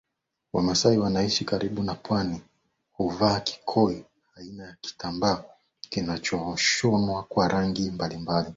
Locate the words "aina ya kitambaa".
4.35-5.43